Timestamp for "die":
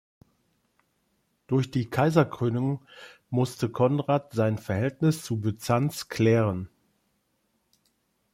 1.69-1.87